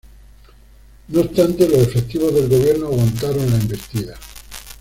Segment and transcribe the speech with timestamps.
[1.09, 4.15] No obstante, los efectivos del gobierno aguantaron la embestida.